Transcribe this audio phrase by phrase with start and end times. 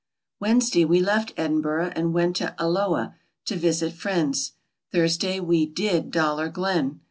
[0.39, 3.13] Wednesday we left Edinburgh and went to Alloa
[3.45, 4.53] to visit friends.
[4.91, 6.99] Thursday we 'did" Dollar Glen.